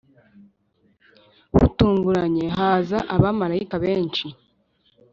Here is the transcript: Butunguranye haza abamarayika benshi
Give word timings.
Butunguranye 1.57 2.45
haza 2.57 2.99
abamarayika 3.15 3.75
benshi 3.83 4.27